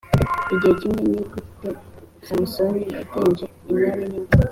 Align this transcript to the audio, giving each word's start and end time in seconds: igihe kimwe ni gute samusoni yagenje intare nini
igihe 0.53 0.73
kimwe 0.79 1.01
ni 1.11 1.21
gute 1.33 1.69
samusoni 2.25 2.81
yagenje 2.95 3.45
intare 3.67 4.05
nini 4.09 4.19